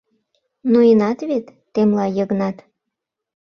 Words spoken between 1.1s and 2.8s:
вет?— темла Йыгнат.